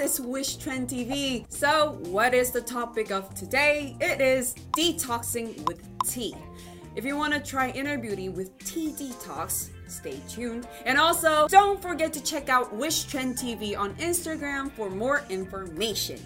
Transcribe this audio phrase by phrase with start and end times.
[0.00, 1.44] is Wish Trend TV.
[1.52, 3.96] So, what is the topic of today?
[4.00, 6.34] It is detoxing with tea.
[6.96, 10.66] If you want to try inner beauty with tea detox, stay tuned.
[10.86, 16.18] And also, don't forget to check out Wish Trend TV on Instagram for more information.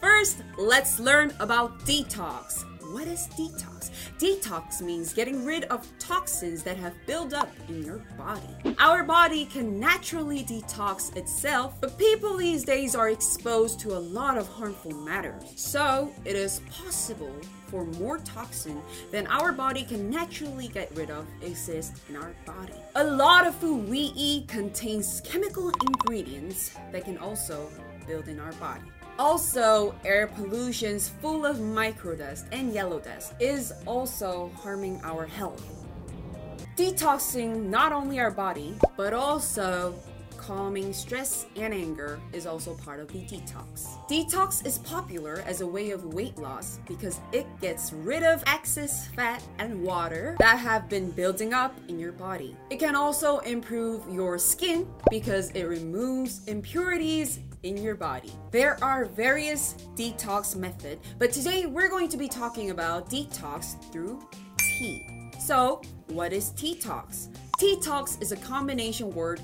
[0.00, 2.64] First, let's learn about detox.
[2.92, 3.90] What is detox?
[4.18, 8.74] Detox means getting rid of toxins that have built up in your body.
[8.80, 14.36] Our body can naturally detox itself, but people these days are exposed to a lot
[14.36, 15.44] of harmful matters.
[15.54, 17.34] So, it is possible
[17.68, 22.74] for more toxin than our body can naturally get rid of exist in our body.
[22.96, 27.70] A lot of food we eat contains chemical ingredients that can also
[28.08, 28.82] build in our body.
[29.20, 35.62] Also, air pollutions full of microdust and yellow dust is also harming our health.
[36.74, 39.94] Detoxing not only our body, but also
[40.38, 43.88] calming stress and anger is also part of the detox.
[44.08, 49.06] Detox is popular as a way of weight loss because it gets rid of excess
[49.08, 52.56] fat and water that have been building up in your body.
[52.70, 58.32] It can also improve your skin because it removes impurities in your body.
[58.50, 64.20] There are various detox methods, but today we're going to be talking about detox through
[64.58, 65.30] tea.
[65.38, 67.28] So, what is teatox?
[67.58, 69.40] Teatox is a combination word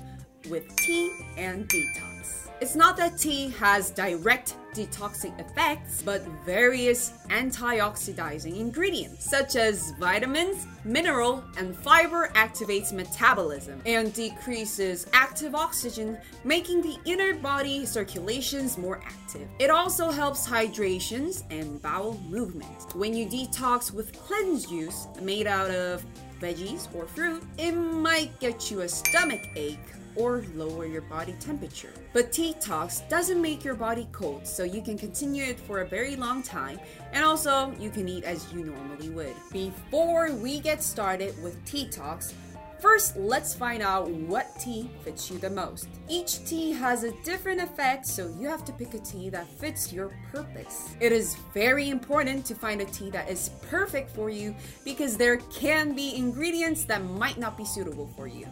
[0.49, 2.49] with tea and detox.
[2.59, 10.65] It's not that tea has direct detoxing effects, but various antioxidizing ingredients, such as vitamins,
[10.87, 19.01] mineral, and fiber activates metabolism and decreases active oxygen, making the inner body circulations more
[19.05, 19.47] active.
[19.59, 22.95] It also helps hydrations and bowel movement.
[22.95, 26.05] When you detox with cleanse juice made out of
[26.39, 29.79] veggies or fruit, it might get you a stomach ache
[30.17, 31.93] or lower your body temperature.
[32.13, 36.15] But detox doesn't make your body cold, so you can continue it for a very
[36.15, 36.79] long time,
[37.13, 39.35] and also you can eat as you normally would.
[39.51, 42.33] Before we get started with detox,
[42.79, 45.87] First, let's find out what tea fits you the most.
[46.07, 49.91] Each tea has a different effect, so you have to pick a tea that fits
[49.91, 50.95] your purpose.
[50.99, 55.37] It is very important to find a tea that is perfect for you because there
[55.37, 58.47] can be ingredients that might not be suitable for you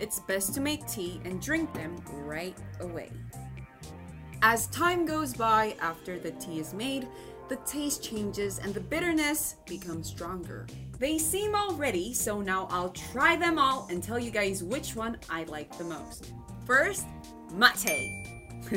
[0.00, 3.10] it's best to make tea and drink them right away.
[4.42, 7.08] As time goes by after the tea is made,
[7.48, 10.66] the taste changes and the bitterness becomes stronger.
[10.98, 14.96] They seem all ready, so now I'll try them all and tell you guys which
[14.96, 16.32] one I like the most.
[16.66, 17.06] First,
[17.52, 18.30] mate.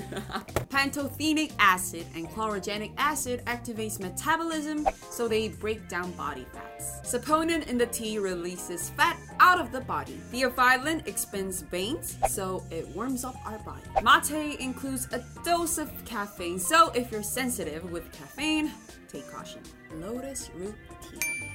[0.69, 6.99] Pantothenic acid and chlorogenic acid activates metabolism, so they break down body fats.
[7.09, 10.19] Saponin in the tea releases fat out of the body.
[10.31, 13.81] Theophylline expands veins, so it warms up our body.
[14.03, 18.71] Mate includes a dose of caffeine, so if you're sensitive with caffeine,
[19.07, 19.61] take caution.
[19.95, 21.46] Lotus root tea.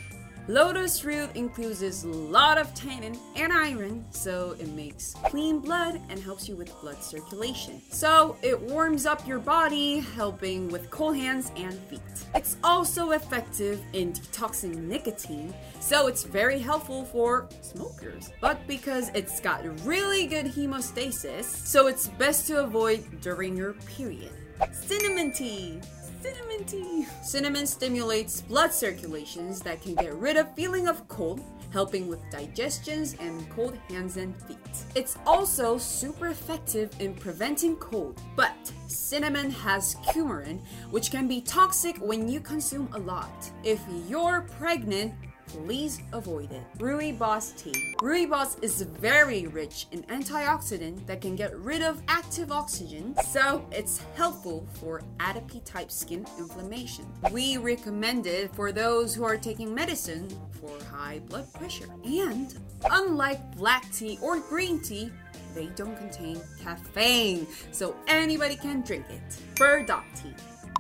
[0.49, 6.19] Lotus root includes a lot of tannin and iron, so it makes clean blood and
[6.19, 7.81] helps you with blood circulation.
[7.91, 12.01] So it warms up your body, helping with cold hands and feet.
[12.35, 18.31] It's also effective in detoxing nicotine, so it's very helpful for smokers.
[18.41, 24.33] But because it's got really good hemostasis, so it's best to avoid during your period.
[24.73, 25.81] Cinnamon tea.
[26.23, 27.07] Cinnamon tea.
[27.25, 31.41] Cinnamon stimulates blood circulations that can get rid of feeling of cold,
[31.73, 34.57] helping with digestions and cold hands and feet.
[34.95, 38.55] It's also super effective in preventing cold, but
[38.87, 40.61] cinnamon has coumarin,
[40.93, 43.51] which can be toxic when you consume a lot.
[43.65, 45.15] If you're pregnant,
[45.53, 46.63] please avoid it.
[46.79, 47.95] Rooibos tea.
[48.01, 54.03] Rooibos is very rich in antioxidant that can get rid of active oxygen, so it's
[54.15, 57.05] helpful for atopy type skin inflammation.
[57.31, 61.89] We recommend it for those who are taking medicine for high blood pressure.
[62.05, 62.57] And
[62.91, 65.11] unlike black tea or green tea,
[65.55, 69.57] they don't contain caffeine, so anybody can drink it.
[69.57, 70.35] Burdock tea.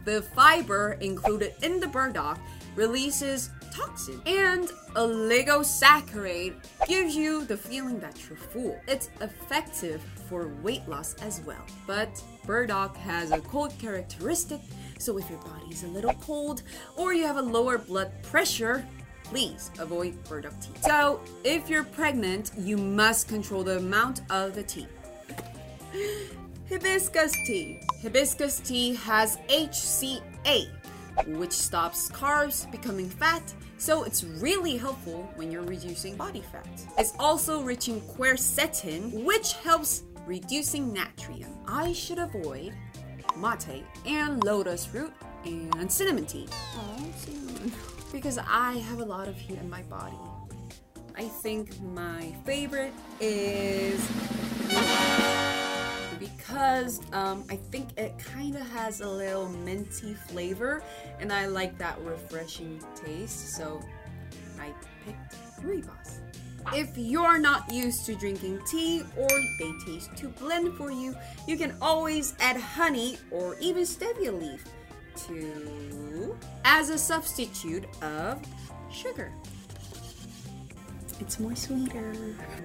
[0.06, 2.38] The fiber included in the burdock
[2.74, 4.20] releases toxin.
[4.26, 6.54] And oligosaccharide
[6.86, 8.78] gives you the feeling that you're full.
[8.86, 11.64] It's effective for weight loss as well.
[11.86, 14.60] But burdock has a cold characteristic,
[14.98, 16.62] so if your body is a little cold
[16.96, 18.86] or you have a lower blood pressure,
[19.24, 20.72] please avoid burdock tea.
[20.82, 24.86] So, if you're pregnant, you must control the amount of the tea.
[26.68, 27.80] Hibiscus tea.
[28.02, 30.68] Hibiscus tea has HCA,
[31.26, 33.42] which stops carbs becoming fat,
[33.78, 36.68] so it's really helpful when you're reducing body fat.
[36.98, 41.50] It's also rich in quercetin, which helps reducing natrium.
[41.66, 42.72] I should avoid
[43.36, 45.12] mate and lotus root
[45.44, 46.48] and cinnamon tea.
[46.76, 47.72] Oh, cinnamon.
[48.12, 50.16] Because I have a lot of heat in my body.
[51.16, 54.00] I think my favorite is
[56.42, 60.82] because um, I think it kind of has a little minty flavor
[61.20, 63.80] and I like that refreshing taste, so
[64.58, 64.72] I
[65.04, 66.18] picked Rooibos.
[66.74, 69.28] If you're not used to drinking tea or
[69.58, 71.14] they taste too bland for you,
[71.46, 74.64] you can always add honey or even stevia leaf
[75.26, 78.40] to as a substitute of
[78.90, 79.32] sugar
[81.20, 82.14] it's more sweeter.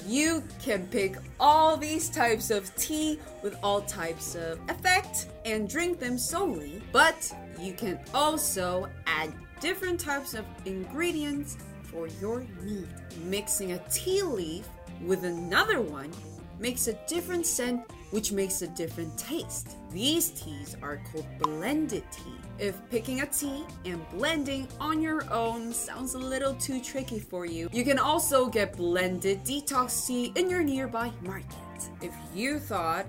[0.06, 6.00] You can pick all these types of tea with all types of effect and drink
[6.00, 12.88] them solely, but you can also add different types of ingredients for your need.
[13.24, 14.68] Mixing a tea leaf
[15.06, 16.12] with another one
[16.60, 19.78] makes a different scent, which makes a different taste.
[19.92, 22.38] These teas are called blended tea.
[22.60, 27.46] If picking a tea and blending on your own sounds a little too tricky for
[27.46, 31.90] you, you can also get blended detox tea in your nearby market.
[32.02, 33.06] If you thought,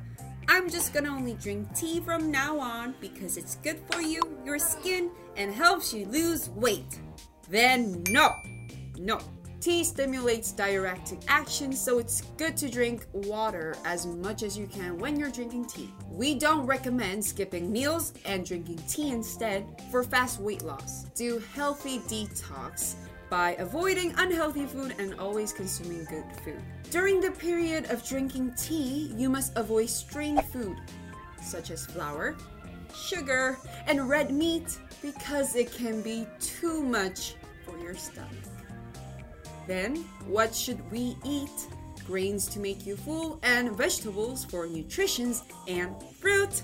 [0.48, 4.58] I'm just gonna only drink tea from now on because it's good for you, your
[4.58, 7.00] skin, and helps you lose weight,
[7.50, 8.34] then no,
[8.98, 9.18] no.
[9.60, 14.96] Tea stimulates diuretic action, so it's good to drink water as much as you can
[14.98, 15.92] when you're drinking tea.
[16.08, 21.04] We don't recommend skipping meals and drinking tea instead for fast weight loss.
[21.16, 22.94] Do healthy detox
[23.28, 26.62] by avoiding unhealthy food and always consuming good food.
[26.90, 30.78] During the period of drinking tea, you must avoid strained food
[31.42, 32.36] such as flour,
[32.94, 33.58] sugar,
[33.88, 37.34] and red meat because it can be too much
[37.64, 38.57] for your stomach.
[39.68, 41.68] Then, what should we eat?
[42.06, 45.34] Grains to make you full, and vegetables for nutrition,
[45.68, 46.62] and fruit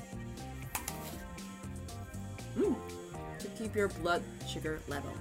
[2.57, 2.75] mm,
[3.39, 5.13] to keep your blood sugar level.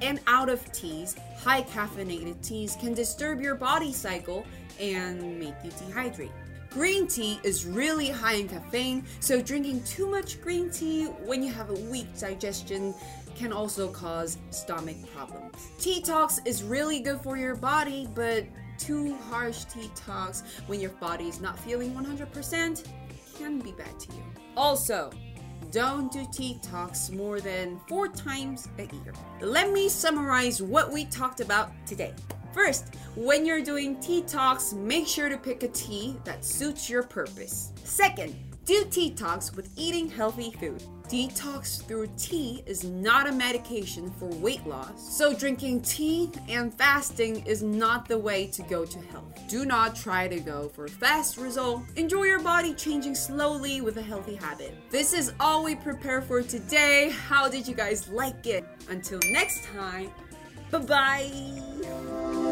[0.00, 4.46] And out of teas, high caffeinated teas can disturb your body cycle
[4.80, 6.30] and make you dehydrate.
[6.70, 11.50] Green tea is really high in caffeine, so drinking too much green tea when you
[11.50, 12.94] have a weak digestion
[13.34, 15.54] can also cause stomach problems.
[15.78, 18.44] Detox is really good for your body, but
[18.78, 22.86] too harsh detox when your body is not feeling 100%
[23.38, 24.22] can be bad to you.
[24.56, 25.10] Also,
[25.70, 29.14] don't do detox more than four times a year.
[29.40, 32.14] Let me summarize what we talked about today.
[32.52, 37.72] First, when you're doing teatox, make sure to pick a tea that suits your purpose.
[37.84, 38.34] Second,
[38.64, 40.82] do teatox with eating healthy food.
[41.08, 47.46] Detox through tea is not a medication for weight loss, so drinking tea and fasting
[47.46, 49.24] is not the way to go to health.
[49.48, 51.82] Do not try to go for fast result.
[51.96, 54.74] Enjoy your body changing slowly with a healthy habit.
[54.90, 57.08] This is all we prepare for today.
[57.08, 58.66] How did you guys like it?
[58.90, 60.10] Until next time,
[60.70, 62.47] bye bye.